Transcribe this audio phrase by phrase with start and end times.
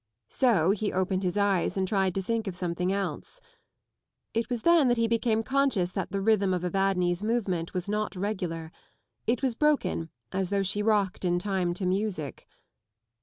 [0.31, 3.39] So he opened his eyes and tried to think of something else.
[4.33, 8.15] It was then that he became conscious that the rhythm of Evadne's movement was not
[8.15, 8.71] regular.
[9.27, 12.47] It was broken as though she rocked in time to music.